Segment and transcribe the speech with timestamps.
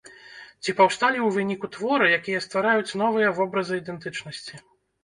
[0.63, 4.55] Ці паўсталі ў выніку творы, якія ствараюць новыя вобразы ідэнтычнасці?